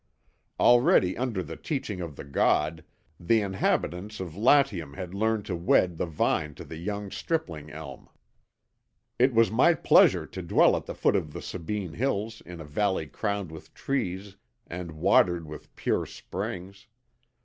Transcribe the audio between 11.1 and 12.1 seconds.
of the Sabine